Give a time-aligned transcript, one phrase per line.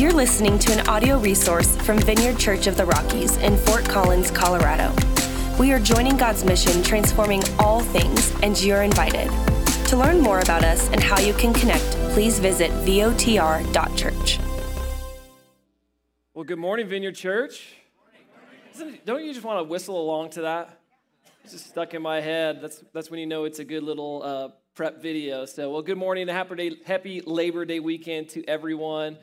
[0.00, 4.30] You're listening to an audio resource from Vineyard Church of the Rockies in Fort Collins,
[4.30, 4.96] Colorado.
[5.58, 9.30] We are joining God's mission, transforming all things, and you're invited.
[9.88, 11.84] To learn more about us and how you can connect,
[12.14, 14.38] please visit votr.church.
[16.32, 17.74] Well, good morning, Vineyard Church.
[19.04, 20.80] Don't you just want to whistle along to that?
[21.44, 22.62] It's just stuck in my head.
[22.62, 25.44] That's, that's when you know it's a good little uh, prep video.
[25.44, 29.18] So, well, good morning and happy, day, happy Labor Day weekend to everyone.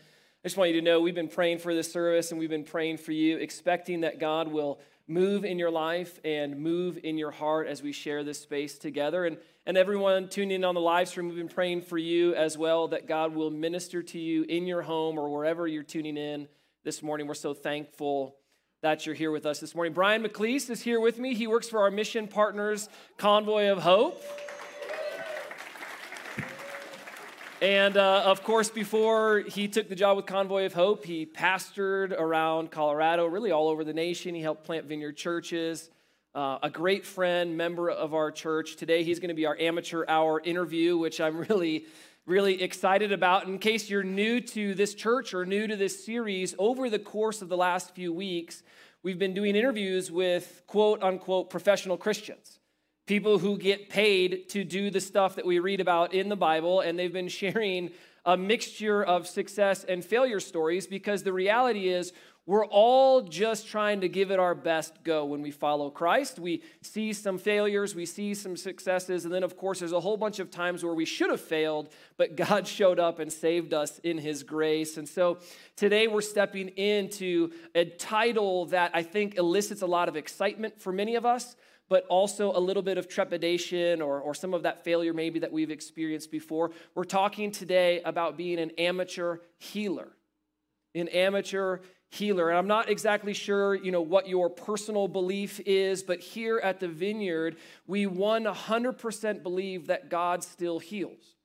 [0.47, 2.63] I just want you to know we've been praying for this service and we've been
[2.63, 7.31] praying for you, expecting that God will move in your life and move in your
[7.31, 9.25] heart as we share this space together.
[9.25, 12.57] And, and everyone tuning in on the live stream, we've been praying for you as
[12.57, 16.47] well that God will minister to you in your home or wherever you're tuning in
[16.85, 17.27] this morning.
[17.27, 18.37] We're so thankful
[18.83, 19.91] that you're here with us this morning.
[19.91, 21.33] Brian McLeese is here with me.
[21.33, 22.87] He works for our mission partners,
[23.17, 24.23] Convoy of Hope.
[27.61, 32.11] And uh, of course, before he took the job with Convoy of Hope, he pastored
[32.11, 34.35] around Colorado, really all over the nation.
[34.35, 35.89] He helped plant vineyard churches.
[36.35, 38.75] Uh, a great friend, member of our church.
[38.75, 41.87] Today, he's going to be our amateur hour interview, which I'm really,
[42.27, 43.47] really excited about.
[43.47, 47.41] In case you're new to this church or new to this series, over the course
[47.41, 48.61] of the last few weeks,
[49.01, 52.59] we've been doing interviews with quote unquote professional Christians
[53.07, 56.81] people who get paid to do the stuff that we read about in the Bible,
[56.81, 57.89] and they've been sharing
[58.25, 62.11] a mixture of success and failure stories because the reality is
[62.45, 66.37] we're all just trying to give it our best go when we follow Christ.
[66.37, 70.17] We see some failures, we see some successes, and then, of course, there's a whole
[70.17, 73.99] bunch of times where we should have failed, but God showed up and saved us
[73.99, 74.97] in His grace.
[74.97, 75.39] And so
[75.77, 80.91] today we're stepping into a title that I think elicits a lot of excitement for
[80.91, 81.55] many of us
[81.89, 85.51] but also a little bit of trepidation or, or some of that failure maybe that
[85.51, 86.71] we've experienced before.
[86.95, 90.09] We're talking today about being an amateur healer.
[90.95, 91.79] An amateur
[92.09, 92.49] healer.
[92.49, 96.79] And I'm not exactly sure, you know, what your personal belief is, but here at
[96.79, 101.36] the Vineyard, we 100% believe that God still heals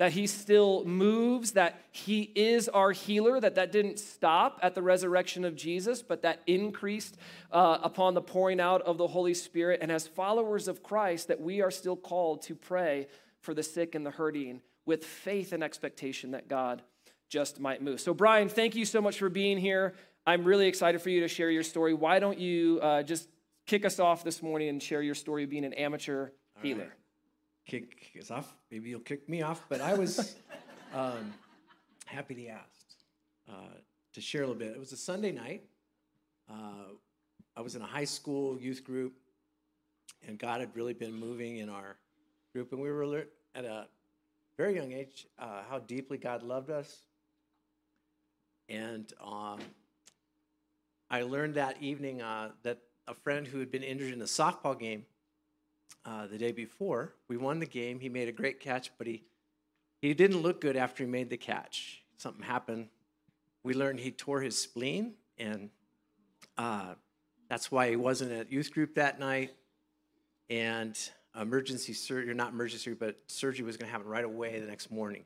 [0.00, 4.80] that he still moves that he is our healer that that didn't stop at the
[4.80, 7.18] resurrection of jesus but that increased
[7.52, 9.80] uh, upon the pouring out of the holy spirit.
[9.82, 13.08] And as followers of christ that we are still called to pray
[13.40, 16.82] for the sick and the hurting with faith and expectation that god
[17.28, 18.00] just might move.
[18.00, 19.94] So brian thank you so much for being here.
[20.26, 21.92] I'm really excited for you to share your story.
[21.92, 23.28] Why don't you uh, just
[23.66, 26.30] kick us off this morning and share your story of being an amateur
[26.62, 26.94] healer
[27.66, 28.54] kick us off.
[28.70, 30.36] Maybe you'll kick me off, but I was
[30.94, 31.32] um,
[32.06, 32.86] happy to ask
[33.48, 33.78] uh,
[34.14, 34.72] to share a little bit.
[34.72, 35.62] It was a Sunday night.
[36.50, 36.94] Uh,
[37.56, 39.12] I was in a high school youth group,
[40.26, 41.96] and God had really been moving in our
[42.52, 43.86] group, and we were alert at a
[44.56, 47.02] very young age uh, how deeply God loved us.
[48.68, 49.58] And um,
[51.10, 52.78] I learned that evening uh, that
[53.08, 55.04] a friend who had been injured in a softball game
[56.04, 57.14] uh, the day before.
[57.28, 58.00] We won the game.
[58.00, 59.24] He made a great catch, but he
[60.00, 62.02] he didn't look good after he made the catch.
[62.16, 62.88] Something happened.
[63.62, 65.68] We learned he tore his spleen, and
[66.56, 66.94] uh,
[67.48, 69.52] that's why he wasn't at youth group that night.
[70.48, 70.98] And
[71.38, 75.24] emergency surgery, not emergency, but surgery was going to happen right away the next morning.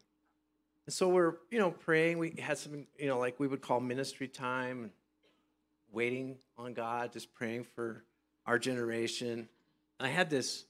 [0.86, 2.18] And so we're, you know, praying.
[2.18, 4.90] We had some, you know, like we would call ministry time,
[5.92, 8.04] waiting on God, just praying for
[8.44, 9.48] our generation.
[9.98, 10.64] And I had this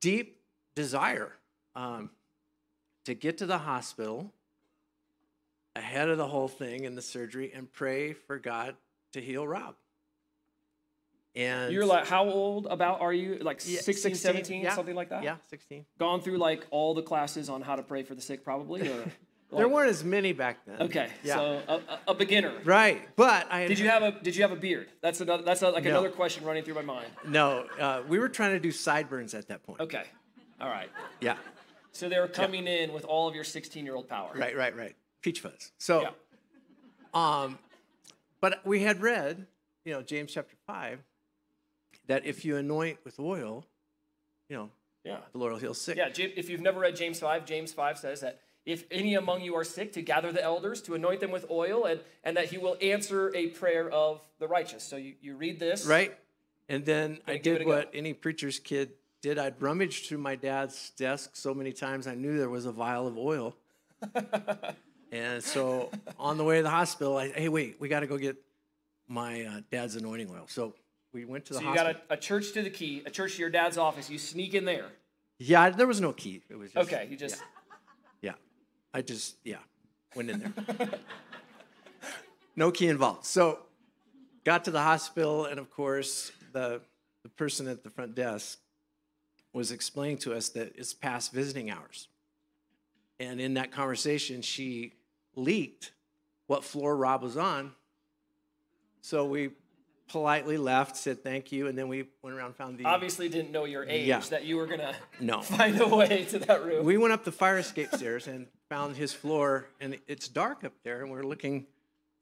[0.00, 0.40] deep
[0.74, 1.32] desire
[1.74, 2.10] um,
[3.04, 4.32] to get to the hospital
[5.74, 8.76] ahead of the whole thing and the surgery and pray for God
[9.12, 9.74] to heal Rob.
[11.34, 13.36] And You're like, how old about are you?
[13.42, 15.22] Like Yeah, 16, 17, yeah, something like that?
[15.22, 15.84] Yeah, 16.
[15.98, 18.88] Gone through like all the classes on how to pray for the sick, probably?
[18.88, 19.04] Or,
[19.54, 20.82] there weren't as many back then.
[20.82, 21.36] Okay, Yeah.
[21.36, 22.52] so a, a- beginner.
[22.64, 24.88] right, but I Did you have a Did you have a beard?
[25.00, 25.42] That's another.
[25.42, 25.90] That's like No.
[25.90, 27.08] another question running through my mind.
[27.26, 27.66] no?
[27.78, 29.80] Uh, we were trying to do sideburns at that point.
[29.80, 30.04] Okay,
[30.60, 30.90] all right.
[31.20, 31.36] Yeah,
[31.92, 34.32] So they were coming in with all of your 16 year old power.
[34.36, 34.96] right, right, right.
[35.22, 35.72] Peach fuzz.
[35.78, 36.10] So, Yeah.
[37.14, 37.58] um,
[38.40, 39.46] but we had read,
[39.84, 41.00] you know, James chapter five,
[42.06, 43.66] that if you anoint with oil,
[44.48, 44.70] you know,
[45.04, 45.18] Yeah.
[45.32, 45.96] the Lord will heal sick.
[45.96, 46.08] Yeah.
[46.16, 49.64] If you've never read James 5, James 5 says that if any among you are
[49.64, 52.76] sick, to gather the elders, to anoint them with oil, and, and that he will
[52.82, 54.82] answer a prayer of the righteous.
[54.82, 55.86] So you, you read this.
[55.86, 56.18] Right?
[56.68, 58.90] And then I Gonna give it did what any preacher's kid
[59.22, 59.38] did.
[59.38, 63.06] I'd rummaged through my dad's desk so many times I knew there was a vial
[63.06, 63.54] of oil.
[65.12, 68.18] and so on the way to the hospital, I hey wait, we got to go
[68.18, 68.36] get
[69.08, 70.46] my uh, dad's anointing oil.
[70.48, 70.74] So
[71.12, 71.92] we went to the So you hospital.
[71.94, 74.10] got a, a church to the key, a church to your dad's office.
[74.10, 74.86] You sneak in there.
[75.38, 76.42] Yeah, there was no key.
[76.48, 77.42] It was just, Okay, you just yeah.
[78.96, 79.58] I just yeah
[80.14, 80.88] went in there.
[82.56, 83.26] no key involved.
[83.26, 83.58] So,
[84.42, 86.80] got to the hospital, and of course, the,
[87.22, 88.58] the person at the front desk
[89.52, 92.08] was explaining to us that it's past visiting hours.
[93.20, 94.94] And in that conversation, she
[95.34, 95.92] leaked
[96.46, 97.72] what floor Rob was on.
[99.02, 99.50] So we
[100.08, 102.84] politely left, said thank you, and then we went around and found the.
[102.86, 104.20] Obviously, didn't know your age Yeah.
[104.30, 105.42] that you were gonna No.
[105.42, 106.82] find a way to that room.
[106.86, 110.72] We went up the fire escape stairs and found his floor, and it's dark up
[110.82, 111.66] there, and we're looking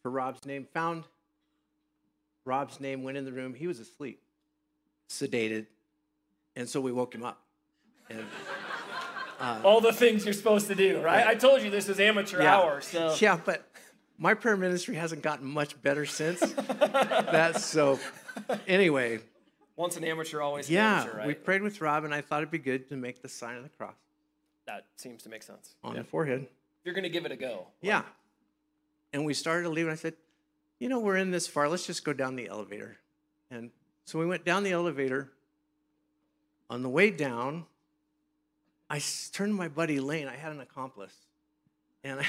[0.03, 0.67] for Rob's name.
[0.75, 1.05] Found
[2.45, 3.55] Rob's name, went in the room.
[3.55, 4.21] He was asleep,
[5.09, 5.67] sedated,
[6.57, 7.41] and so we woke him up.
[8.11, 8.25] And
[9.41, 11.05] uh, All the things you're supposed to do, right?
[11.05, 11.27] Right.
[11.27, 13.67] I told you this was amateur hour, so yeah, but
[14.19, 16.41] my prayer ministry hasn't gotten much better since.
[16.79, 17.99] That's so.
[18.67, 19.21] Anyway,
[19.77, 21.27] once an amateur, always an yeah, amateur, right?
[21.27, 23.63] we prayed with Rob, and I thought it'd be good to make the sign of
[23.63, 23.95] the cross
[24.67, 25.75] that seems to make sense.
[25.83, 26.47] on the forehead.
[26.85, 27.67] You're gonna give it a go.
[27.81, 28.03] Yeah.
[29.13, 30.15] And we started to leave, and I said,
[30.79, 31.69] you know, we're in this far.
[31.69, 32.99] Let's just go down the elevator.
[33.51, 33.71] And
[34.05, 35.31] so we went down the elevator.
[36.69, 37.67] On the way down,
[38.91, 39.01] I
[39.33, 40.29] turned to my buddy Lane.
[40.29, 41.15] I had an accomplice.
[42.03, 42.27] And I,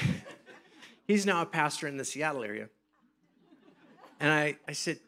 [1.06, 2.68] he's now a pastor in the Seattle area.
[4.20, 4.98] And I, I said,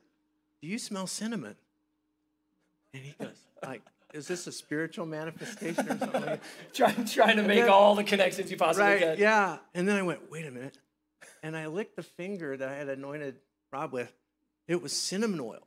[0.61, 1.57] Do you smell cinnamon?
[2.93, 3.83] And he goes, like,
[4.14, 6.40] is this a spiritual manifestation or something?
[6.72, 9.19] Trying, trying to make then- all the connections you possibly right, can.
[9.19, 9.58] yeah.
[9.75, 10.78] And then I went, wait a minute.
[11.43, 13.37] And I licked the finger that I had anointed
[13.72, 14.12] Rob with.
[14.66, 15.66] It was cinnamon oil.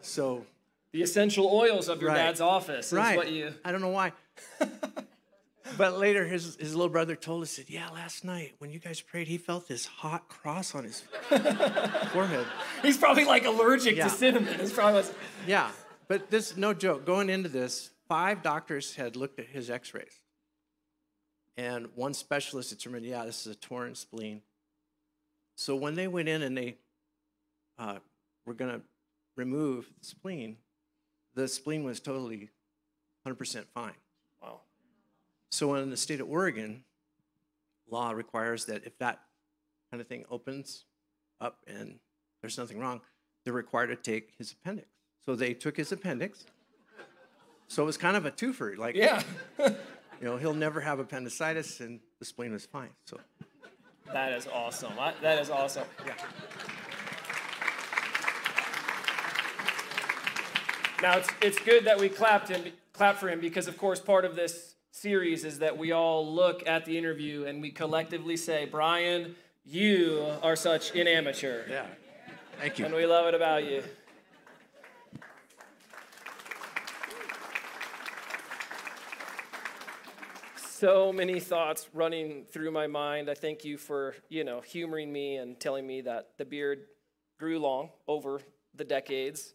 [0.00, 0.44] So,
[0.92, 2.16] The essential oils of your Right.
[2.16, 3.16] dad's office is right.
[3.16, 3.54] what you.
[3.64, 4.12] I don't know why.
[5.78, 9.00] but later, his, his little brother told us that, yeah, last night when you guys
[9.00, 11.00] prayed, he felt this hot cross on his
[12.12, 12.46] forehead.
[12.82, 14.04] He's probably like allergic Yeah.
[14.04, 14.60] to cinnamon.
[14.60, 15.12] It's probably what's-
[15.46, 15.70] Yeah,
[16.08, 20.20] but this, no joke, going into this, five doctors had looked at his x rays.
[21.56, 24.42] And one specialist determined, yeah, this is a torn spleen.
[25.56, 26.76] So when they went in and they
[27.78, 27.98] uh,
[28.44, 28.80] were going to
[29.36, 30.56] remove the spleen,
[31.34, 32.50] the spleen was totally
[33.26, 33.92] 100% fine.
[34.42, 34.60] wow.
[35.50, 36.84] So in the state of Oregon,
[37.88, 39.20] law requires that if that
[39.90, 40.84] kind of thing opens
[41.40, 41.98] up and
[42.40, 43.00] there's nothing wrong,
[43.44, 44.88] they're required to take his appendix.
[45.26, 46.44] So they took his appendix.
[47.68, 48.76] So it was kind of a twofer.
[48.76, 49.22] Like, Yeah.
[49.58, 49.74] you
[50.22, 52.90] know, he'll never have appendicitis and the spleen was fine.
[53.06, 53.18] So
[54.12, 54.92] that is awesome.
[54.98, 55.84] I, that is awesome.
[56.06, 56.14] yeah.
[61.02, 64.24] Now it's it's good that we clapped him clap for him because of course part
[64.24, 68.64] of this series is that we all look at the interview and we collectively say,
[68.70, 69.34] Brian,
[69.64, 71.64] you are such an amateur.
[71.68, 71.86] Yeah.
[72.60, 72.84] Thank you.
[72.86, 73.82] And we love it about you.
[80.84, 83.30] So many thoughts running through my mind.
[83.30, 86.80] I thank you for, you know, humoring me and telling me that the beard
[87.38, 88.42] grew long over
[88.74, 89.54] the decades,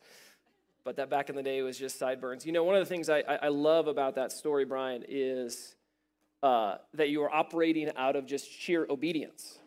[0.84, 2.48] but that back in the day was just sideburns.
[2.48, 5.76] You know, one of the things I, I love about that story, Brian, is
[6.42, 9.60] uh, that you are operating out of just sheer obedience.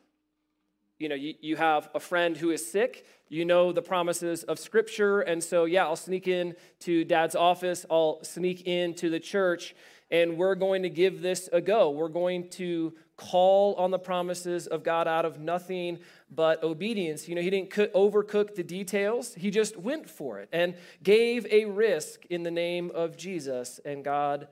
[0.99, 3.07] You know you, you have a friend who is sick.
[3.29, 5.21] You know the promises of scripture.
[5.21, 7.85] And so yeah i'll sneak in to dad's office.
[7.91, 9.75] I'll sneak into the church
[10.13, 14.69] and we're going to give this a go we're going to call on the promises
[14.69, 15.99] of god out of nothing
[16.31, 20.49] but obedience you know he didn't cook, overcook the details he just went for it
[20.53, 24.47] and gave a risk in the name of jesus and god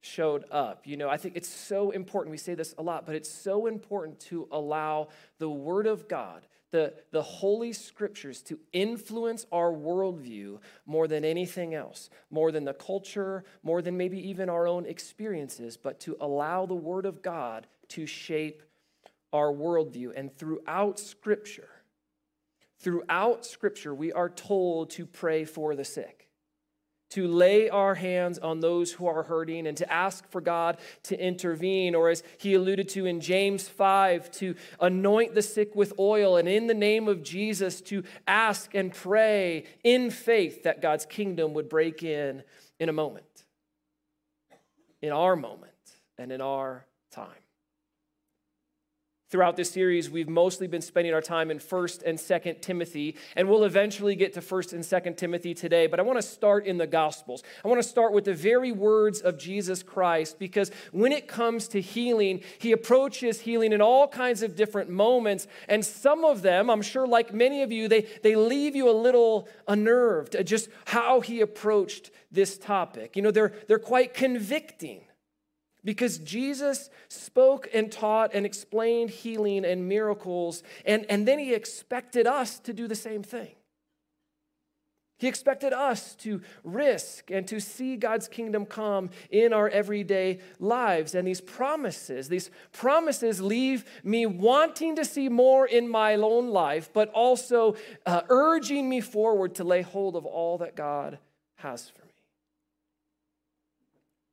[0.00, 0.86] showed up.
[0.86, 2.30] You know, I think it's so important.
[2.30, 6.46] We say this a lot, but it's so important to allow the Word of God,
[6.70, 12.74] the, the Holy Scriptures, to influence our worldview more than anything else, more than the
[12.74, 17.66] culture, more than maybe even our own experiences, but to allow the Word of God
[17.88, 18.62] to shape
[19.32, 20.12] our worldview.
[20.16, 21.70] And throughout Scripture,
[22.78, 26.17] throughout Scripture, we are told to pray for the sick
[27.10, 31.18] to lay our hands on those who are hurting and to ask for God to
[31.18, 36.36] intervene, or as he alluded to in James 5, to anoint the sick with oil,
[36.36, 41.54] and in the name of Jesus, to ask and pray in faith that God's kingdom
[41.54, 42.42] would break in
[42.78, 43.44] in a moment,
[45.00, 45.72] in our moment,
[46.18, 47.28] and in our time.
[49.30, 53.46] Throughout this series, we've mostly been spending our time in 1st and 2nd Timothy, and
[53.46, 56.78] we'll eventually get to 1st and 2nd Timothy today, but I want to start in
[56.78, 57.42] the Gospels.
[57.62, 61.68] I want to start with the very words of Jesus Christ because when it comes
[61.68, 66.70] to healing, he approaches healing in all kinds of different moments, and some of them,
[66.70, 70.70] I'm sure like many of you, they, they leave you a little unnerved at just
[70.86, 73.14] how he approached this topic.
[73.14, 75.02] You know, they're, they're quite convicting.
[75.84, 82.26] Because Jesus spoke and taught and explained healing and miracles, and, and then he expected
[82.26, 83.54] us to do the same thing.
[85.18, 91.16] He expected us to risk and to see God's kingdom come in our everyday lives.
[91.16, 96.90] And these promises, these promises leave me wanting to see more in my own life,
[96.92, 97.74] but also
[98.06, 101.18] uh, urging me forward to lay hold of all that God
[101.56, 102.07] has for me.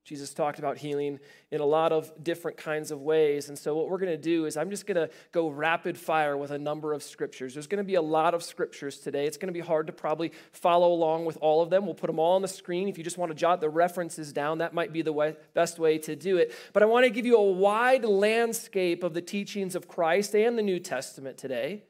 [0.06, 1.20] Jesus talked about healing
[1.50, 3.50] in a lot of different kinds of ways.
[3.50, 6.38] And so, what we're going to do is, I'm just going to go rapid fire
[6.38, 7.56] with a number of scriptures.
[7.56, 9.26] There's going to be a lot of scriptures today.
[9.26, 11.86] It's going to be hard to probably follow along with all of them.
[11.86, 12.88] We'll put them all on the screen.
[12.88, 15.80] If you just want to jot the references down, that might be the way, best
[15.80, 16.54] way to do it.
[16.72, 20.56] But I want to give you a wide landscape of the teachings of Christ and
[20.56, 21.82] the New Testament today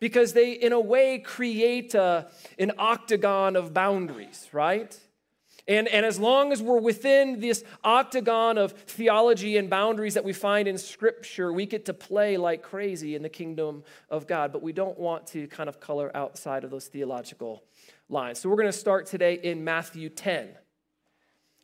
[0.00, 2.28] because they, in a way, create a,
[2.58, 4.98] an octagon of boundaries, right?
[5.68, 10.32] And, and as long as we're within this octagon of theology and boundaries that we
[10.32, 14.52] find in Scripture, we get to play like crazy in the kingdom of God.
[14.52, 17.64] But we don't want to kind of color outside of those theological
[18.08, 18.38] lines.
[18.38, 20.50] So we're going to start today in Matthew 10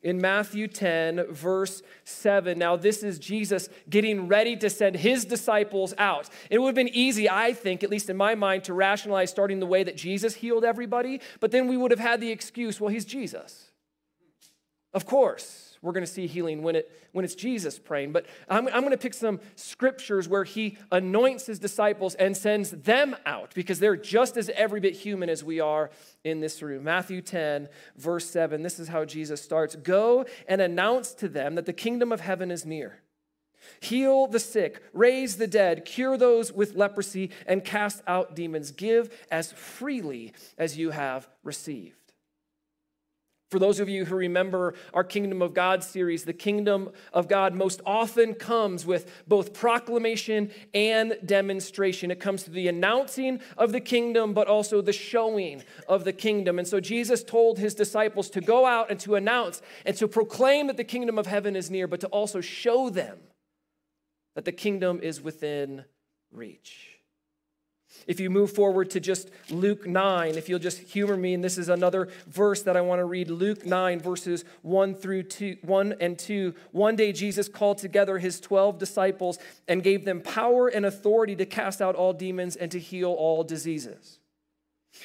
[0.03, 2.59] in Matthew 10, verse 7.
[2.59, 6.29] Now, this is Jesus getting ready to send his disciples out.
[6.49, 9.61] It would have been easy, I think, at least in my mind, to rationalize starting
[9.61, 12.89] the way that Jesus healed everybody, but then we would have had the excuse well,
[12.89, 13.71] he's Jesus.
[14.93, 18.67] Of course, we're going to see healing when, it, when it's Jesus praying, but I'm,
[18.67, 23.53] I'm going to pick some scriptures where he anoints his disciples and sends them out
[23.53, 25.89] because they're just as every bit human as we are
[26.23, 26.83] in this room.
[26.83, 31.65] Matthew 10, verse 7, this is how Jesus starts Go and announce to them that
[31.65, 32.99] the kingdom of heaven is near.
[33.79, 38.71] Heal the sick, raise the dead, cure those with leprosy, and cast out demons.
[38.71, 42.02] Give as freely as you have received.
[43.53, 47.53] For those of you who remember our Kingdom of God series, the kingdom of God
[47.53, 52.09] most often comes with both proclamation and demonstration.
[52.09, 56.57] It comes to the announcing of the kingdom, but also the showing of the kingdom.
[56.57, 60.65] And so Jesus told his disciples to go out and to announce and to proclaim
[60.65, 63.19] that the kingdom of heaven is near, but to also show them
[64.33, 65.85] that the kingdom is within
[66.31, 66.92] reach.
[68.07, 71.57] If you move forward to just Luke 9, if you'll just humor me, and this
[71.57, 75.95] is another verse that I want to read Luke 9, verses 1 through 2, 1
[75.99, 76.53] and 2.
[76.71, 81.45] One day Jesus called together his 12 disciples and gave them power and authority to
[81.45, 84.19] cast out all demons and to heal all diseases.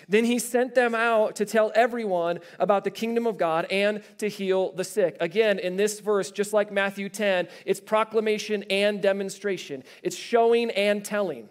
[0.08, 4.28] Then he sent them out to tell everyone about the kingdom of God and to
[4.28, 5.16] heal the sick.
[5.20, 11.04] Again, in this verse, just like Matthew 10, it's proclamation and demonstration, it's showing and
[11.04, 11.48] telling.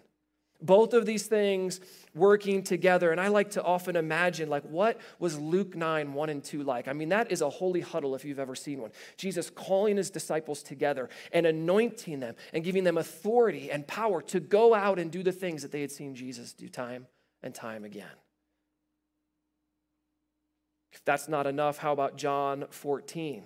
[0.59, 1.79] Both of these things
[2.15, 3.11] working together.
[3.11, 6.87] And I like to often imagine, like, what was Luke 9, 1 and 2 like?
[6.87, 8.91] I mean, that is a holy huddle if you've ever seen one.
[9.17, 14.39] Jesus calling his disciples together and anointing them and giving them authority and power to
[14.39, 17.05] go out and do the things that they had seen Jesus do time
[17.43, 18.05] and time again.
[20.91, 23.43] If that's not enough, how about John 14?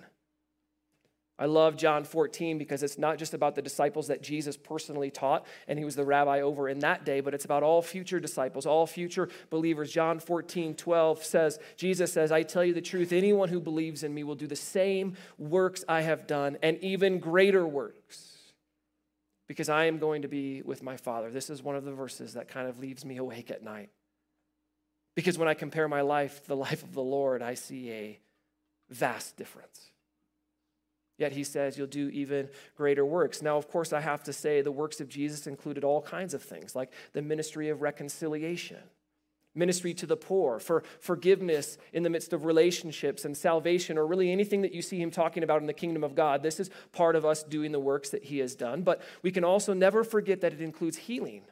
[1.38, 5.46] I love John 14 because it's not just about the disciples that Jesus personally taught,
[5.66, 8.66] and he was the rabbi over in that day, but it's about all future disciples,
[8.66, 9.90] all future believers.
[9.90, 14.12] John 14, 12 says, Jesus says, I tell you the truth, anyone who believes in
[14.12, 18.36] me will do the same works I have done, and even greater works,
[19.48, 21.30] because I am going to be with my Father.
[21.30, 23.88] This is one of the verses that kind of leaves me awake at night.
[25.14, 28.20] Because when I compare my life to the life of the Lord, I see a
[28.90, 29.91] vast difference.
[31.18, 33.42] Yet he says you'll do even greater works.
[33.42, 36.42] Now, of course, I have to say the works of Jesus included all kinds of
[36.42, 38.78] things, like the ministry of reconciliation,
[39.54, 44.32] ministry to the poor, for forgiveness in the midst of relationships and salvation, or really
[44.32, 46.42] anything that you see him talking about in the kingdom of God.
[46.42, 48.82] This is part of us doing the works that he has done.
[48.82, 51.42] But we can also never forget that it includes healing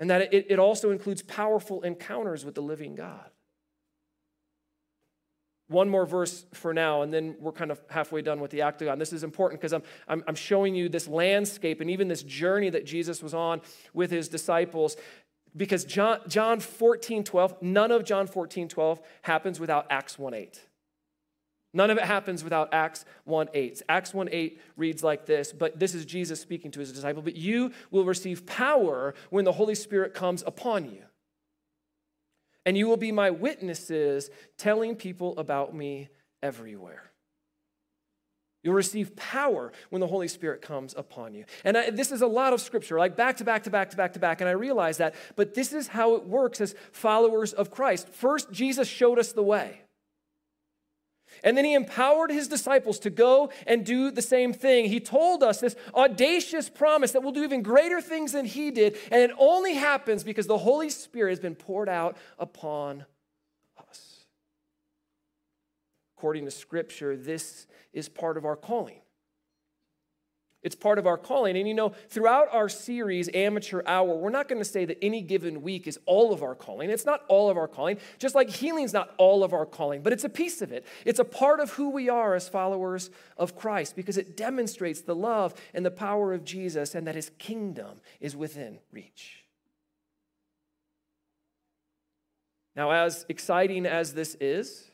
[0.00, 3.30] and that it, it also includes powerful encounters with the living God.
[5.72, 8.98] One more verse for now, and then we're kind of halfway done with the octagon.
[8.98, 12.70] This is important because I'm, I'm, I'm showing you this landscape and even this journey
[12.70, 13.62] that Jesus was on
[13.94, 14.96] with his disciples.
[15.56, 20.60] Because John, John 14, 12, none of John 14, 12 happens without Acts 1 8.
[21.74, 23.82] None of it happens without Acts 1 8.
[23.88, 27.22] Acts 1 8 reads like this, but this is Jesus speaking to his disciple.
[27.22, 31.02] But you will receive power when the Holy Spirit comes upon you
[32.64, 36.08] and you will be my witnesses, telling people about me
[36.42, 37.12] everywhere.
[38.62, 41.44] You'll receive power when the Holy Spirit comes upon you.
[41.64, 43.96] And I, this is a lot of scripture, like back to back to back to
[43.96, 44.40] back to back.
[44.40, 48.08] And I realize that, but this is how it works as followers of Christ.
[48.08, 49.80] First, Jesus showed us the way.
[51.44, 54.86] And then he empowered his disciples to go and do the same thing.
[54.86, 58.96] He told us this audacious promise that we'll do even greater things than he did.
[59.10, 63.04] And it only happens because the Holy Spirit has been poured out upon
[63.88, 64.26] us.
[66.16, 69.00] According to Scripture, this is part of our calling.
[70.62, 71.56] It's part of our calling.
[71.56, 75.20] And you know, throughout our series, Amateur Hour, we're not going to say that any
[75.20, 76.88] given week is all of our calling.
[76.88, 80.12] It's not all of our calling, just like healing's not all of our calling, but
[80.12, 80.86] it's a piece of it.
[81.04, 85.16] It's a part of who we are as followers of Christ because it demonstrates the
[85.16, 89.42] love and the power of Jesus and that his kingdom is within reach.
[92.76, 94.91] Now, as exciting as this is,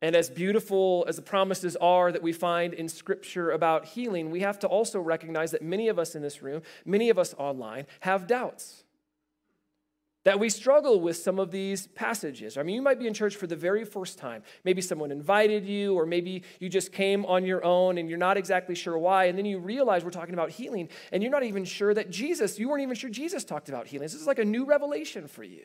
[0.00, 4.40] and as beautiful as the promises are that we find in Scripture about healing, we
[4.40, 7.86] have to also recognize that many of us in this room, many of us online,
[8.00, 8.84] have doubts.
[10.24, 12.58] That we struggle with some of these passages.
[12.58, 14.42] I mean, you might be in church for the very first time.
[14.62, 18.36] Maybe someone invited you, or maybe you just came on your own and you're not
[18.36, 19.24] exactly sure why.
[19.26, 22.58] And then you realize we're talking about healing, and you're not even sure that Jesus,
[22.58, 24.04] you weren't even sure Jesus talked about healing.
[24.04, 25.64] This is like a new revelation for you.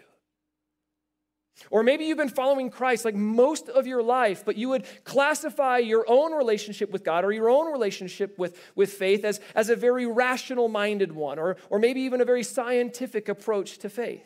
[1.69, 5.77] Or maybe you've been following Christ like most of your life, but you would classify
[5.77, 9.75] your own relationship with God or your own relationship with, with faith as, as a
[9.75, 14.23] very rational minded one, or, or maybe even a very scientific approach to faith.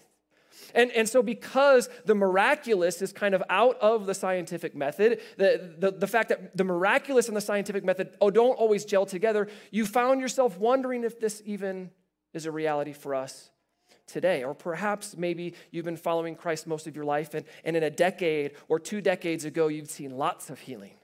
[0.73, 5.75] And, and so, because the miraculous is kind of out of the scientific method, the,
[5.77, 9.47] the, the fact that the miraculous and the scientific method oh, don't always gel together,
[9.71, 11.91] you found yourself wondering if this even
[12.33, 13.51] is a reality for us
[14.07, 14.43] today.
[14.43, 17.89] Or perhaps maybe you've been following Christ most of your life, and, and in a
[17.89, 20.95] decade or two decades ago, you've seen lots of healing.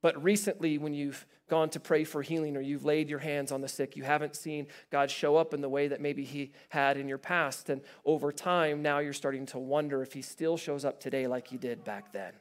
[0.00, 3.60] But recently, when you've gone to pray for healing or you've laid your hands on
[3.60, 6.96] the sick, you haven't seen God show up in the way that maybe He had
[6.96, 7.68] in your past.
[7.70, 11.46] And over time, now you're starting to wonder if He still shows up today like
[11.46, 12.32] He did back then.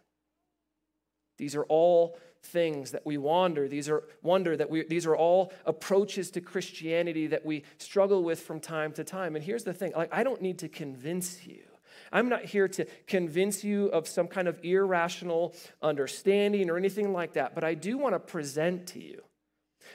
[1.38, 3.68] These are all things that we wander.
[3.68, 8.40] These are wonder that we these are all approaches to Christianity that we struggle with
[8.42, 9.36] from time to time.
[9.36, 11.64] And here's the thing, like I don't need to convince you.
[12.12, 17.34] I'm not here to convince you of some kind of irrational understanding or anything like
[17.34, 19.22] that, but I do want to present to you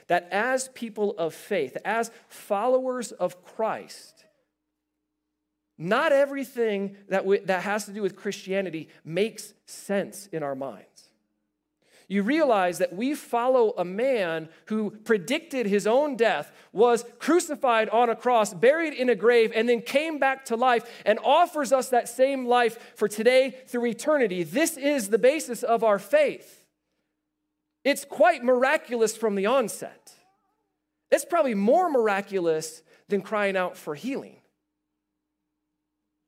[0.07, 4.25] that as people of faith, as followers of Christ,
[5.79, 11.06] not everything that, we, that has to do with Christianity makes sense in our minds
[12.09, 18.09] you realize that we follow a man who predicted his own death, was crucified on
[18.09, 21.89] a cross, buried in a grave, and then came back to life and offers us
[21.89, 24.45] that same life for today through eternity.
[24.45, 26.65] This is the basis of our faith.
[27.85, 30.13] It's quite miraculous from the onset.
[31.11, 34.37] It's probably more miraculous than crying out for healing.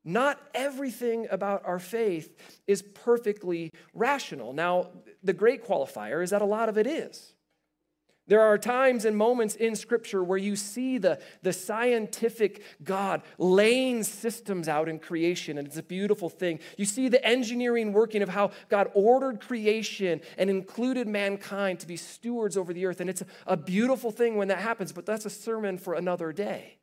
[0.09, 2.35] Not everything about our faith
[2.67, 4.55] is perfectly rational.
[4.55, 4.89] Now,
[5.23, 7.35] the great qualifier is that a lot of it is.
[8.27, 14.03] There are times and moments in Scripture where you see the, the scientific God laying
[14.03, 16.61] systems out in creation, and it's a beautiful thing.
[16.79, 21.99] You see the engineering working of how God ordered creation and included mankind to be
[21.99, 25.27] stewards over the earth, and it's a, a beautiful thing when that happens, but that's
[25.27, 26.79] a sermon for another day.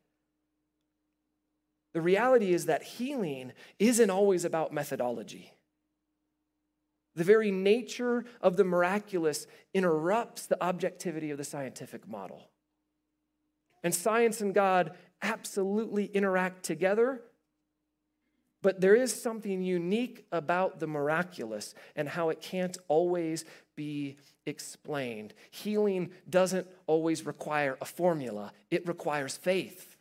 [1.96, 5.54] The reality is that healing isn't always about methodology.
[7.14, 12.50] The very nature of the miraculous interrupts the objectivity of the scientific model.
[13.82, 17.22] And science and God absolutely interact together,
[18.60, 25.32] but there is something unique about the miraculous and how it can't always be explained.
[25.50, 29.95] Healing doesn't always require a formula, it requires faith.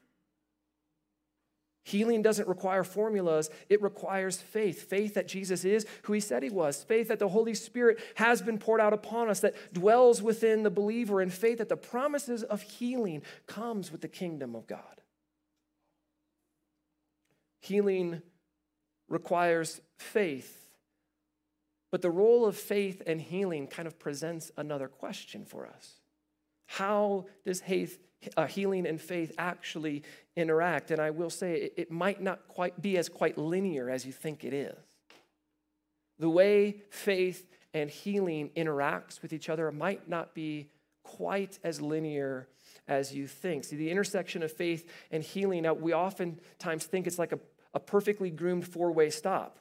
[1.86, 4.90] Healing doesn't require formulas, it requires faith.
[4.90, 6.84] Faith that Jesus is who he said he was.
[6.84, 10.72] Faith that the Holy Spirit has been poured out upon us, that dwells within the
[10.72, 14.80] believer, and faith that the promises of healing comes with the kingdom of God.
[17.62, 18.24] Healing
[19.08, 20.66] requires faith,
[21.92, 26.00] but the role of faith and healing kind of presents another question for us.
[26.66, 27.62] How does
[28.38, 30.04] uh, healing and faith actually
[30.36, 30.92] interact.
[30.92, 34.12] And I will say it, it might not quite be as quite linear as you
[34.12, 34.76] think it is.
[36.20, 40.70] The way faith and healing interacts with each other might not be
[41.04, 42.48] quite as linear
[42.88, 43.64] as you think.
[43.64, 47.40] See, the intersection of faith and healing, now we oftentimes think it's like a,
[47.74, 49.60] a perfectly groomed four way stop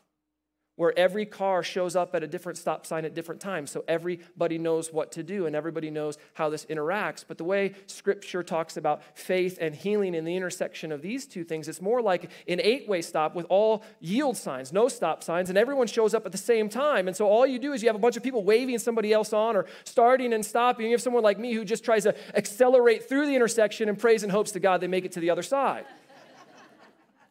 [0.76, 3.70] where every car shows up at a different stop sign at different times.
[3.70, 7.24] So everybody knows what to do and everybody knows how this interacts.
[7.26, 11.44] But the way scripture talks about faith and healing in the intersection of these two
[11.44, 15.48] things, it's more like an eight way stop with all yield signs, no stop signs,
[15.48, 17.06] and everyone shows up at the same time.
[17.06, 19.32] And so all you do is you have a bunch of people waving somebody else
[19.32, 20.86] on or starting and stopping.
[20.86, 24.24] You have someone like me who just tries to accelerate through the intersection and prays
[24.24, 25.84] and hopes to God they make it to the other side.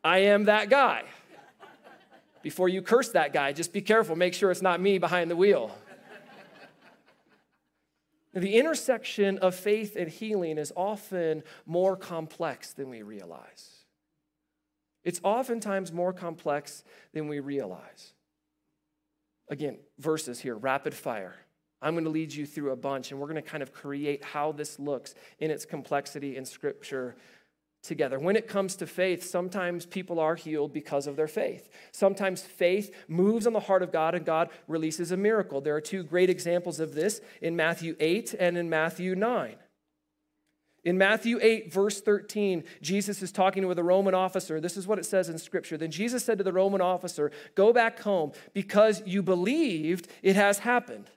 [0.02, 1.04] I am that guy
[2.44, 4.16] before you curse that guy, just be careful.
[4.16, 5.76] Make sure it's not me behind the wheel.
[8.34, 13.86] the intersection of faith and healing is often more complex than we realize.
[15.04, 18.14] It's oftentimes more complex than we realize.
[19.50, 21.36] Again, verses here, rapid fire.
[21.82, 24.24] I'm going to lead you through a bunch, and we're going to kind of create
[24.24, 27.16] how this looks in its complexity in Scripture
[27.84, 28.18] together.
[28.18, 31.70] When it comes to faith, sometimes people are healed because of their faith.
[31.92, 35.62] Sometimes faith moves on the heart of God and God releases a miracle.
[35.62, 39.56] There are two great examples of this in Matthew 8 and in Matthew 9.
[40.86, 44.60] In Matthew 8, verse 13, Jesus is talking with a Roman officer.
[44.60, 45.78] This is what it says in Scripture.
[45.78, 50.60] Then Jesus said to the Roman officer, Go back home because you believed it has
[50.60, 51.10] happened.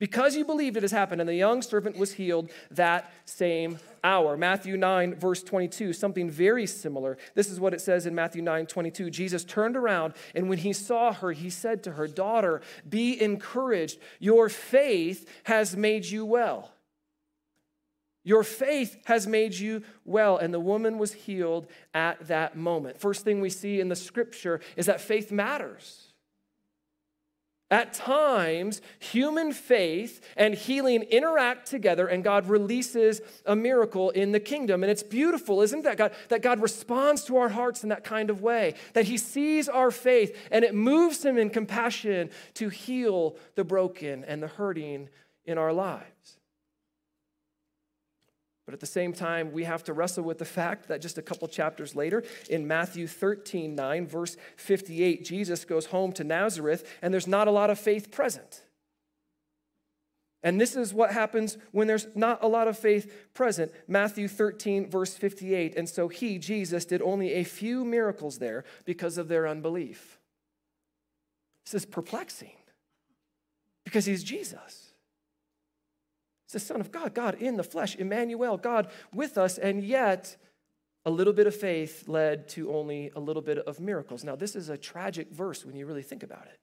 [0.00, 4.34] Because you believed it has happened, and the young servant was healed that same hour.
[4.34, 7.18] Matthew 9, verse 22, something very similar.
[7.34, 9.10] This is what it says in Matthew 9, 22.
[9.10, 13.98] Jesus turned around, and when he saw her, he said to her, Daughter, be encouraged.
[14.18, 16.72] Your faith has made you well.
[18.24, 20.38] Your faith has made you well.
[20.38, 22.98] And the woman was healed at that moment.
[22.98, 26.09] First thing we see in the scripture is that faith matters.
[27.70, 34.40] At times, human faith and healing interact together, and God releases a miracle in the
[34.40, 34.82] kingdom.
[34.82, 36.12] And it's beautiful, isn't that God?
[36.30, 39.92] That God responds to our hearts in that kind of way, that He sees our
[39.92, 45.08] faith and it moves Him in compassion to heal the broken and the hurting
[45.44, 46.38] in our lives.
[48.70, 51.22] But at the same time, we have to wrestle with the fact that just a
[51.22, 57.12] couple chapters later, in Matthew 13, 9, verse 58, Jesus goes home to Nazareth, and
[57.12, 58.62] there's not a lot of faith present.
[60.44, 63.72] And this is what happens when there's not a lot of faith present.
[63.88, 65.74] Matthew 13, verse 58.
[65.74, 70.20] And so he, Jesus, did only a few miracles there because of their unbelief.
[71.64, 72.54] This is perplexing
[73.82, 74.89] because he's Jesus.
[76.50, 80.36] It's the Son of God, God in the flesh, Emmanuel, God with us, and yet
[81.04, 84.24] a little bit of faith led to only a little bit of miracles.
[84.24, 86.58] Now, this is a tragic verse when you really think about it.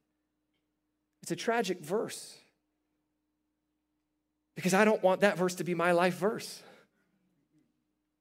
[1.23, 2.35] It's a tragic verse
[4.57, 6.61] because I don't want that verse to be my life verse.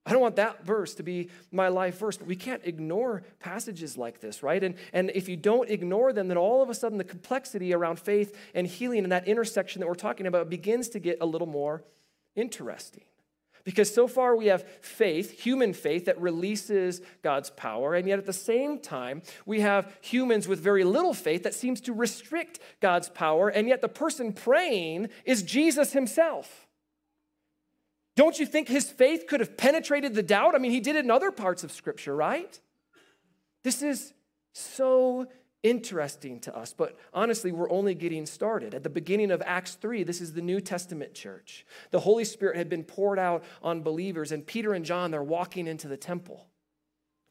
[0.07, 3.99] I don't want that verse to be my life verse, but we can't ignore passages
[3.99, 4.63] like this, right?
[4.63, 7.99] And, and if you don't ignore them, then all of a sudden the complexity around
[7.99, 11.49] faith and healing and that intersection that we're talking about begins to get a little
[11.49, 11.83] more
[12.37, 13.03] interesting.
[13.65, 18.27] Because so far we have faith, human faith, that releases God's power, and yet at
[18.27, 23.09] the same time, we have humans with very little faith that seems to restrict God's
[23.09, 26.66] power, and yet the person praying is Jesus himself.
[28.17, 30.55] Don't you think his faith could have penetrated the doubt?
[30.55, 32.59] I mean, he did it in other parts of Scripture, right?
[33.63, 34.15] This is
[34.53, 35.27] so
[35.63, 38.75] interesting to us, but honestly, we're only getting started.
[38.75, 41.67] At the beginning of Acts 3, this is the New Testament church.
[41.91, 45.67] The Holy Spirit had been poured out on believers, and Peter and John, they're walking
[45.67, 46.47] into the temple.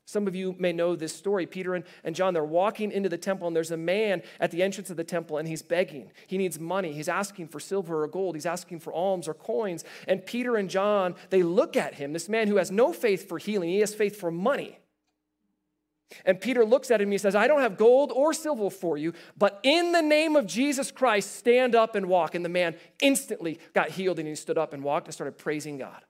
[0.07, 1.47] Some of you may know this story.
[1.47, 4.61] Peter and, and John, they're walking into the temple, and there's a man at the
[4.61, 6.11] entrance of the temple, and he's begging.
[6.27, 6.93] He needs money.
[6.93, 8.35] He's asking for silver or gold.
[8.35, 9.83] He's asking for alms or coins.
[10.07, 13.39] And Peter and John, they look at him, this man who has no faith for
[13.39, 14.77] healing, he has faith for money.
[16.23, 18.95] And Peter looks at him and he says, I don't have gold or silver for
[18.97, 22.35] you, but in the name of Jesus Christ, stand up and walk.
[22.35, 25.77] And the man instantly got healed and he stood up and walked and started praising
[25.77, 26.03] God.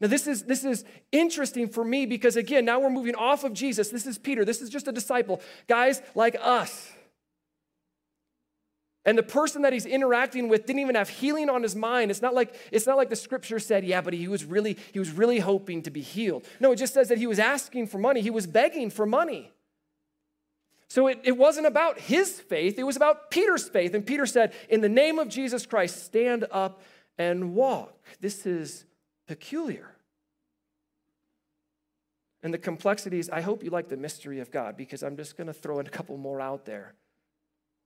[0.00, 3.52] Now, this is, this is interesting for me because, again, now we're moving off of
[3.52, 3.90] Jesus.
[3.90, 4.44] This is Peter.
[4.44, 5.40] This is just a disciple.
[5.68, 6.90] Guys like us.
[9.06, 12.10] And the person that he's interacting with didn't even have healing on his mind.
[12.10, 14.98] It's not like, it's not like the scripture said, yeah, but he was really, he
[14.98, 16.44] was really hoping to be healed.
[16.58, 18.20] No, it just says that he was asking for money.
[18.20, 19.52] He was begging for money.
[20.88, 23.94] So it, it wasn't about his faith, it was about Peter's faith.
[23.94, 26.82] And Peter said, In the name of Jesus Christ, stand up
[27.16, 27.96] and walk.
[28.20, 28.84] This is
[29.26, 29.92] peculiar.
[32.42, 35.48] And the complexities, I hope you like the mystery of God because I'm just going
[35.48, 36.94] to throw in a couple more out there.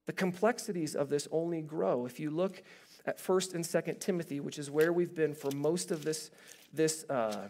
[0.07, 2.05] The complexities of this only grow.
[2.05, 2.62] If you look
[3.07, 6.31] at 1st and 2nd Timothy, which is where we've been for most of this,
[6.72, 7.48] this, uh,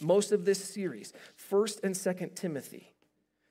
[0.00, 1.12] most of this series,
[1.50, 2.92] 1st and 2nd Timothy,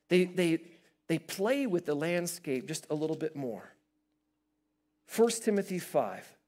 [0.09, 0.59] they, they,
[1.07, 3.73] they play with the landscape just a little bit more.
[5.15, 6.38] 1 Timothy 5.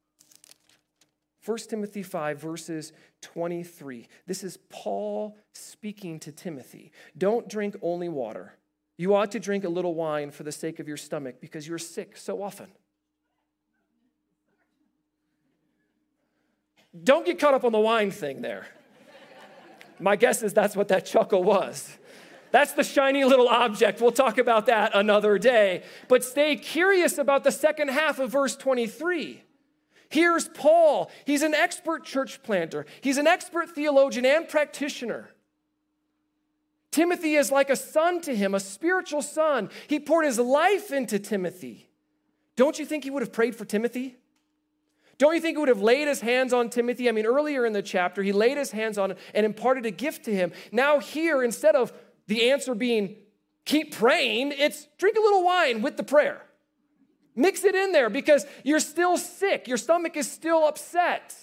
[1.43, 4.07] 1 Timothy 5, verses 23.
[4.27, 6.91] This is Paul speaking to Timothy.
[7.17, 8.53] Don't drink only water.
[8.97, 11.79] You ought to drink a little wine for the sake of your stomach because you're
[11.79, 12.67] sick so often.
[17.03, 18.67] Don't get caught up on the wine thing there.
[19.99, 21.97] My guess is that's what that chuckle was.
[22.51, 24.01] That's the shiny little object.
[24.01, 25.83] We'll talk about that another day.
[26.07, 29.41] But stay curious about the second half of verse 23.
[30.11, 31.09] Here's Paul.
[31.25, 35.29] He's an expert church planter, he's an expert theologian and practitioner.
[36.91, 39.69] Timothy is like a son to him, a spiritual son.
[39.87, 41.87] He poured his life into Timothy.
[42.57, 44.17] Don't you think he would have prayed for Timothy?
[45.17, 47.07] Don't you think he would have laid his hands on Timothy?
[47.07, 50.25] I mean, earlier in the chapter, he laid his hands on and imparted a gift
[50.25, 50.51] to him.
[50.71, 51.93] Now, here, instead of
[52.27, 53.15] the answer being
[53.63, 56.41] keep praying, it's drink a little wine with the prayer.
[57.35, 61.35] Mix it in there because you're still sick, your stomach is still upset.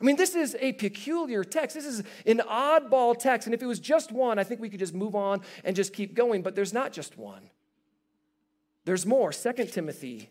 [0.00, 1.76] I mean, this is a peculiar text.
[1.76, 3.46] This is an oddball text.
[3.46, 5.92] And if it was just one, I think we could just move on and just
[5.92, 6.42] keep going.
[6.42, 7.48] But there's not just one,
[8.84, 9.32] there's more.
[9.32, 10.30] Second Timothy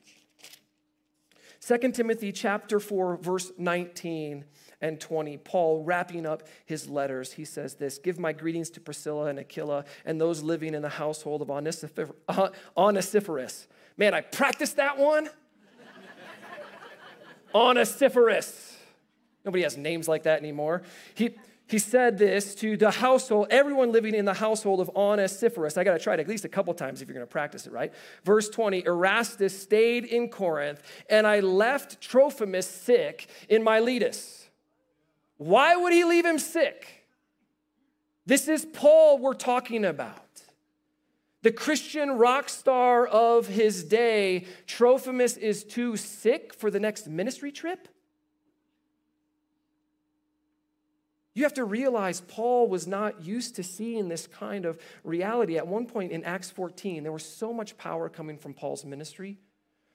[1.65, 4.43] 2 Timothy chapter 4 verse 19
[4.81, 9.27] and 20 Paul wrapping up his letters he says this give my greetings to Priscilla
[9.27, 14.97] and Aquila and those living in the household of uh, Onesiphorus man I practiced that
[14.97, 15.29] one
[17.53, 18.77] on a Onesiphorus
[19.45, 20.83] nobody has names like that anymore
[21.15, 21.35] he
[21.67, 25.77] he said this to the household, everyone living in the household of Onesiphorus.
[25.77, 27.65] I got to try it at least a couple times if you're going to practice
[27.65, 27.93] it, right?
[28.23, 34.49] Verse 20 Erastus stayed in Corinth, and I left Trophimus sick in Miletus.
[35.37, 37.07] Why would he leave him sick?
[38.25, 40.32] This is Paul we're talking about.
[41.43, 47.51] The Christian rock star of his day, Trophimus is too sick for the next ministry
[47.51, 47.89] trip?
[51.33, 55.57] You have to realize Paul was not used to seeing this kind of reality.
[55.57, 59.37] At one point in Acts 14, there was so much power coming from Paul's ministry,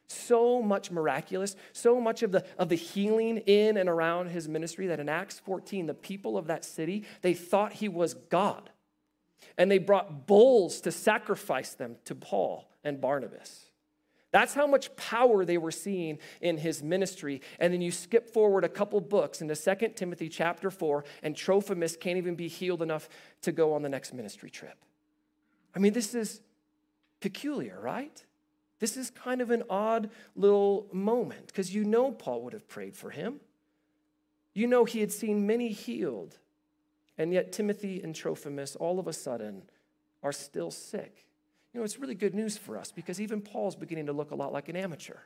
[0.06, 4.88] so much miraculous, so much of the, of the healing in and around his ministry
[4.88, 8.68] that in Acts 14, the people of that city, they thought he was God.
[9.56, 13.68] And they brought bulls to sacrifice them to Paul and Barnabas.
[14.30, 17.40] That's how much power they were seeing in his ministry.
[17.58, 21.96] And then you skip forward a couple books into 2 Timothy chapter 4, and Trophimus
[21.96, 23.08] can't even be healed enough
[23.42, 24.76] to go on the next ministry trip.
[25.74, 26.42] I mean, this is
[27.20, 28.24] peculiar, right?
[28.80, 32.96] This is kind of an odd little moment because you know Paul would have prayed
[32.96, 33.40] for him.
[34.54, 36.38] You know he had seen many healed.
[37.18, 39.62] And yet, Timothy and Trophimus all of a sudden
[40.22, 41.26] are still sick.
[41.72, 44.34] You know, it's really good news for us because even Paul's beginning to look a
[44.34, 45.18] lot like an amateur.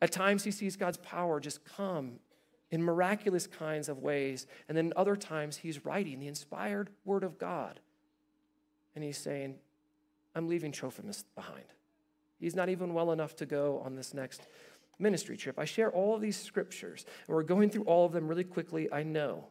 [0.00, 2.20] At times, he sees God's power just come
[2.70, 4.46] in miraculous kinds of ways.
[4.68, 7.80] And then other times, he's writing the inspired word of God.
[8.94, 9.56] And he's saying,
[10.34, 11.64] I'm leaving Trophimus behind.
[12.38, 14.46] He's not even well enough to go on this next
[14.98, 15.58] ministry trip.
[15.58, 18.92] I share all of these scriptures, and we're going through all of them really quickly,
[18.92, 19.46] I know.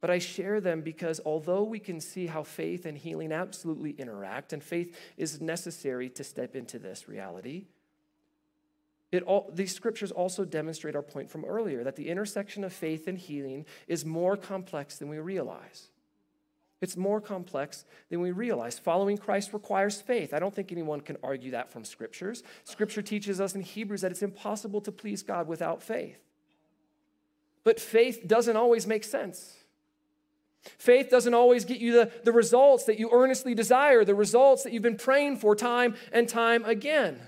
[0.00, 4.52] But I share them because although we can see how faith and healing absolutely interact,
[4.52, 7.66] and faith is necessary to step into this reality,
[9.12, 13.08] it all, these scriptures also demonstrate our point from earlier that the intersection of faith
[13.08, 15.88] and healing is more complex than we realize.
[16.80, 18.78] It's more complex than we realize.
[18.78, 20.32] Following Christ requires faith.
[20.32, 22.42] I don't think anyone can argue that from scriptures.
[22.64, 26.18] Scripture teaches us in Hebrews that it's impossible to please God without faith.
[27.64, 29.56] But faith doesn't always make sense.
[30.62, 34.72] Faith doesn't always get you the, the results that you earnestly desire, the results that
[34.72, 37.20] you've been praying for time and time again.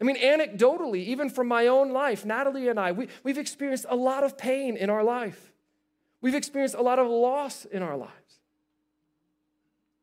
[0.00, 3.96] I mean, anecdotally, even from my own life, Natalie and I, we, we've experienced a
[3.96, 5.52] lot of pain in our life.
[6.20, 8.12] We've experienced a lot of loss in our lives.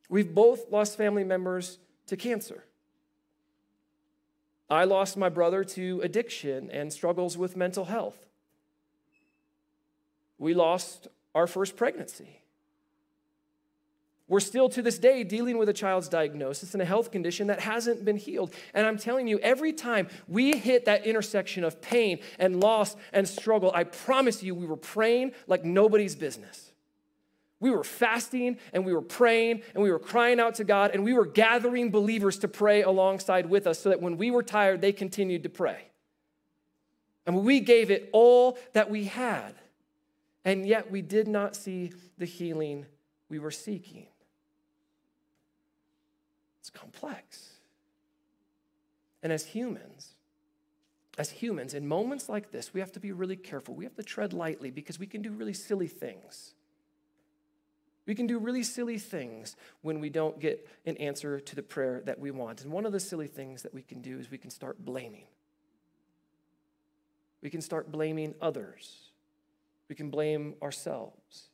[0.10, 1.78] We've both lost family members
[2.08, 2.64] to cancer.
[4.70, 8.26] I lost my brother to addiction and struggles with mental health.
[10.40, 12.40] We lost our first pregnancy.
[14.28, 17.60] We're still to this day dealing with a child's diagnosis and a health condition that
[17.60, 18.54] hasn't been healed.
[18.74, 23.28] And I'm telling you, every time we hit that intersection of pain and loss and
[23.28, 26.72] struggle, I promise you, we were praying like nobody's business.
[27.60, 31.04] We were fasting and we were praying and we were crying out to God and
[31.04, 34.82] we were gathering believers to pray alongside with us so that when we were tired,
[34.82, 35.90] they continued to pray.
[37.26, 39.54] And we gave it all that we had
[40.46, 42.86] and yet we did not see the healing
[43.30, 44.08] we were seeking.
[46.60, 47.50] It's complex.
[49.22, 50.10] And as humans,
[51.18, 53.76] as humans, in moments like this, we have to be really careful.
[53.76, 56.54] We have to tread lightly because we can do really silly things.
[58.06, 62.02] We can do really silly things when we don't get an answer to the prayer
[62.06, 62.64] that we want.
[62.64, 65.26] And one of the silly things that we can do is we can start blaming.
[67.42, 69.13] We can start blaming others.
[69.94, 71.50] We can blame ourselves.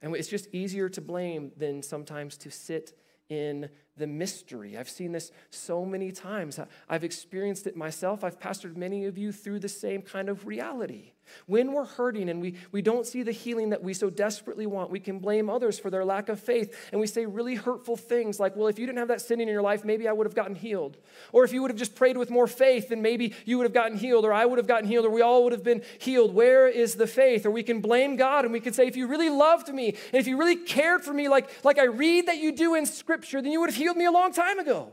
[0.00, 2.96] And it's just easier to blame than sometimes to sit
[3.28, 4.76] in the mystery.
[4.76, 6.58] I've seen this so many times.
[6.88, 8.24] I've experienced it myself.
[8.24, 11.12] I've pastored many of you through the same kind of reality.
[11.46, 14.90] When we're hurting and we, we don't see the healing that we so desperately want,
[14.90, 16.88] we can blame others for their lack of faith.
[16.92, 19.48] And we say really hurtful things like, well, if you didn't have that sin in
[19.48, 20.96] your life, maybe I would have gotten healed.
[21.32, 23.74] Or if you would have just prayed with more faith, then maybe you would have
[23.74, 26.34] gotten healed, or I would have gotten healed, or we all would have been healed.
[26.34, 27.46] Where is the faith?
[27.46, 30.20] Or we can blame God and we can say, if you really loved me and
[30.20, 33.42] if you really cared for me like, like I read that you do in Scripture,
[33.42, 34.92] then you would have healed me a long time ago.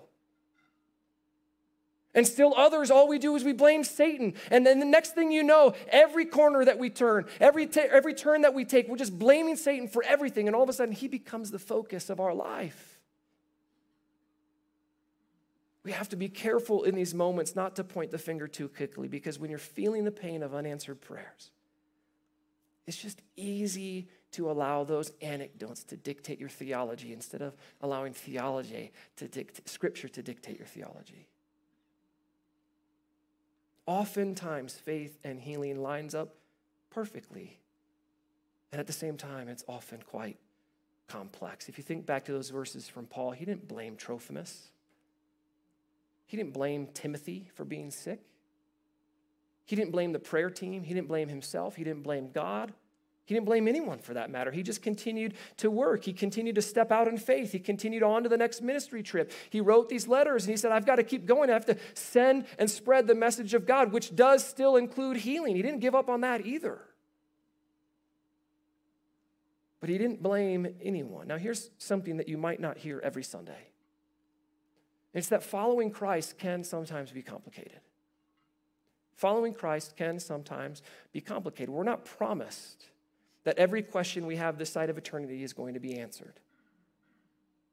[2.16, 4.36] And still others, all we do is we blame Satan.
[4.50, 8.14] And then the next thing you know, every corner that we turn, every, ta- every
[8.14, 10.48] turn that we take, we're just blaming Satan for everything.
[10.48, 13.00] And all of a sudden, he becomes the focus of our life.
[15.84, 19.10] We have to be careful in these moments not to point the finger too quickly
[19.10, 21.52] because when you're feeling the pain of unanswered prayers,
[22.88, 28.92] it's just easy to allow those anecdotes to dictate your theology instead of allowing theology
[29.16, 31.28] to dictate, scripture to dictate your theology.
[33.86, 36.36] Oftentimes, faith and healing lines up
[36.90, 37.60] perfectly.
[38.72, 40.38] And at the same time, it's often quite
[41.08, 41.70] complex.
[41.70, 44.72] If you think back to those verses from Paul, he didn't blame Trophimus.
[46.26, 48.22] He didn't blame Timothy for being sick.
[49.66, 50.84] He didn't blame the prayer team.
[50.84, 51.76] He didn't blame himself.
[51.76, 52.74] He didn't blame God.
[53.26, 54.52] He didn't blame anyone for that matter.
[54.52, 56.04] He just continued to work.
[56.04, 57.52] He continued to step out in faith.
[57.52, 59.32] He continued on to the next ministry trip.
[59.50, 61.50] He wrote these letters and he said, I've got to keep going.
[61.50, 65.56] I have to send and spread the message of God, which does still include healing.
[65.56, 66.80] He didn't give up on that either.
[69.80, 71.28] But he didn't blame anyone.
[71.28, 73.70] Now, here's something that you might not hear every Sunday
[75.16, 77.80] it's that following Christ can sometimes be complicated.
[79.16, 80.82] Following Christ can sometimes
[81.14, 81.70] be complicated.
[81.70, 82.90] We're not promised
[83.46, 86.40] that every question we have this side of eternity is going to be answered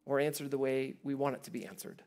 [0.07, 2.03] or answered the way we want it to be answered.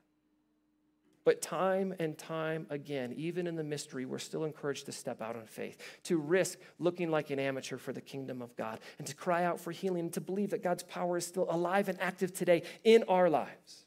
[1.23, 5.35] But time and time again, even in the mystery, we're still encouraged to step out
[5.35, 9.15] in faith, to risk looking like an amateur for the kingdom of God, and to
[9.15, 12.31] cry out for healing, and to believe that God's power is still alive and active
[12.31, 13.85] today in our lives,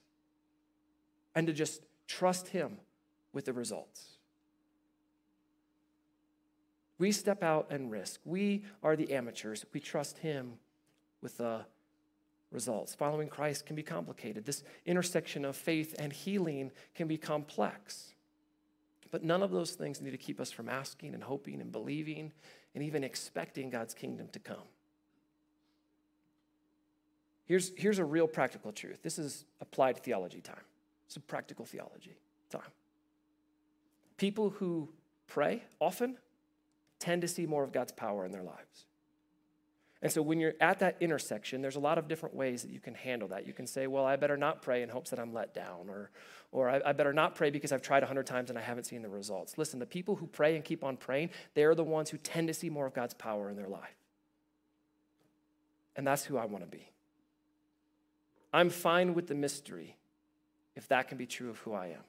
[1.37, 2.79] and to just trust Him
[3.33, 4.18] with the results.
[6.99, 8.21] We step out and risk.
[8.25, 9.65] We are the amateurs.
[9.73, 10.55] We trust Him
[11.23, 11.65] with the
[12.51, 12.95] results.
[12.95, 14.45] Following Christ can be complicated.
[14.45, 18.15] This intersection of faith and healing can be complex.
[19.11, 22.33] But none of those things need to keep us from asking and hoping and believing
[22.75, 24.57] and even expecting God's kingdom to come.
[27.47, 29.03] Here's, here's a real practical truth.
[29.03, 30.57] This is applied theology time.
[31.07, 32.19] It's a practical theology
[32.51, 32.61] time.
[34.19, 34.91] People who
[35.27, 36.19] pray often
[36.99, 38.87] tend to see more of God's power in their lives.
[40.01, 42.79] And so when you're at that intersection, there's a lot of different ways that you
[42.79, 43.47] can handle that.
[43.47, 46.11] You can say, well, I better not pray in hopes that I'm let down, or,
[46.53, 49.03] or I, I better not pray because I've tried 100 times and I haven't seen
[49.03, 49.59] the results.
[49.59, 52.55] Listen, the people who pray and keep on praying, they're the ones who tend to
[52.55, 53.97] see more of God's power in their life.
[55.97, 56.89] And that's who I want to be.
[58.53, 59.97] I'm fine with the mystery
[60.77, 62.05] if that can be true of who I am.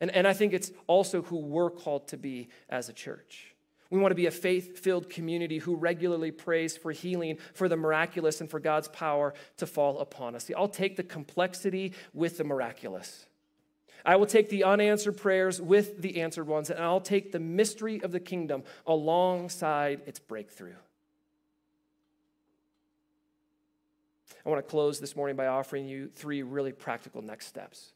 [0.00, 3.54] And, and I think it's also who we're called to be as a church.
[3.90, 7.76] We want to be a faith filled community who regularly prays for healing, for the
[7.76, 10.44] miraculous, and for God's power to fall upon us.
[10.44, 13.26] See, I'll take the complexity with the miraculous.
[14.04, 18.00] I will take the unanswered prayers with the answered ones, and I'll take the mystery
[18.02, 20.76] of the kingdom alongside its breakthrough.
[24.46, 27.92] I want to close this morning by offering you three really practical next steps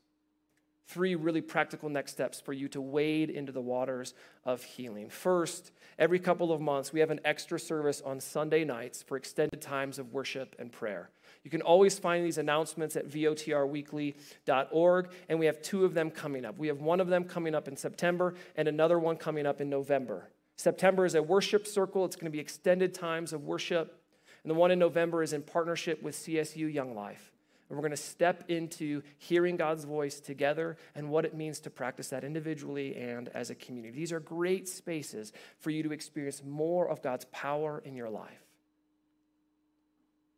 [0.87, 5.09] three really practical next steps for you to wade into the waters of healing.
[5.09, 9.63] First, every couple of months, we have an extra service on Sunday nights for extended
[9.63, 11.11] times of worship and prayer.
[11.43, 16.45] You can always find these announcements at votrweekly.org, and we have two of them coming
[16.45, 16.59] up.
[16.59, 19.69] We have one of them coming up in September and another one coming up in
[19.69, 20.31] November.
[20.57, 24.01] September is a worship circle, it's going to be extended times of worship.
[24.43, 27.34] And the one in November is in partnership with CSU Young Life.
[27.69, 31.71] And we're going to step into hearing God's voice together and what it means to
[31.71, 33.97] practice that individually and as a community.
[33.97, 38.45] These are great spaces for you to experience more of God's power in your life.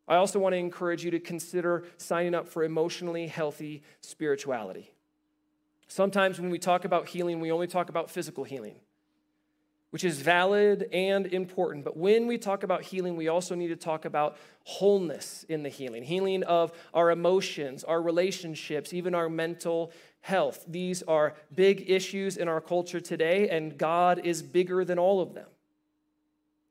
[0.07, 4.93] I also want to encourage you to consider signing up for emotionally healthy spirituality.
[5.89, 8.75] Sometimes when we talk about healing, we only talk about physical healing,
[9.91, 11.85] which is valid and important.
[11.85, 15.69] But when we talk about healing, we also need to talk about wholeness in the
[15.69, 20.65] healing healing of our emotions, our relationships, even our mental health.
[20.67, 25.33] These are big issues in our culture today, and God is bigger than all of
[25.33, 25.47] them.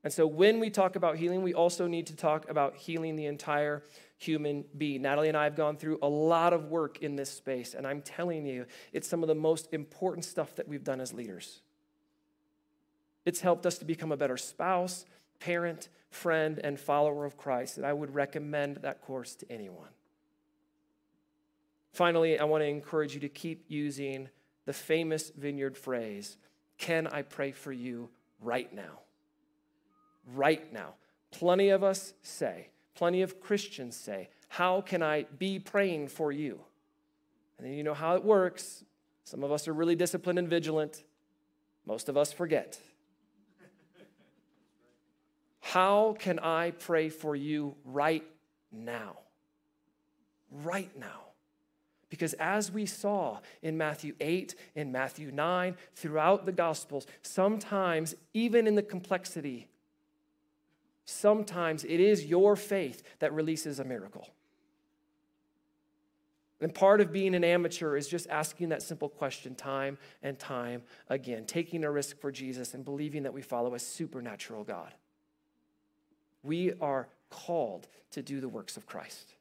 [0.03, 3.25] And so when we talk about healing, we also need to talk about healing the
[3.25, 3.83] entire
[4.17, 5.01] human being.
[5.01, 8.01] Natalie and I have gone through a lot of work in this space, and I'm
[8.01, 11.61] telling you, it's some of the most important stuff that we've done as leaders.
[13.27, 15.03] It's helped us to become a better spouse,
[15.41, 19.89] parent, friend, and follower of Christ, and I would recommend that course to anyone.
[21.91, 24.29] Finally, I want to encourage you to keep using
[24.65, 26.37] the famous vineyard phrase
[26.77, 28.07] Can I pray for you
[28.39, 29.01] right now?
[30.33, 30.93] Right now.
[31.31, 36.61] Plenty of us say, Plenty of Christians say, How can I be praying for you?
[37.57, 38.85] And then you know how it works.
[39.25, 41.03] Some of us are really disciplined and vigilant,
[41.85, 42.79] most of us forget.
[45.77, 48.23] How can I pray for you right
[48.71, 49.17] now?
[50.49, 51.25] Right now.
[52.09, 58.65] Because as we saw in Matthew 8, in Matthew 9, throughout the Gospels, sometimes, even
[58.65, 59.67] in the complexity
[61.05, 64.27] Sometimes it is your faith that releases a miracle.
[66.59, 70.81] And part of being an amateur is just asking that simple question time and time
[71.07, 74.93] again, taking a risk for Jesus and believing that we follow a supernatural God.
[76.43, 79.33] We are called to do the works of Christ.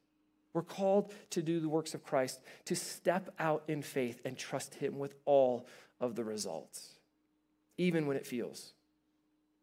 [0.53, 4.77] We're called to do the works of Christ, to step out in faith and trust
[4.77, 5.67] Him with all
[6.01, 6.95] of the results,
[7.77, 8.73] even when it feels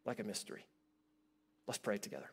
[0.06, 0.66] like a mystery.
[1.66, 2.30] Let's pray together.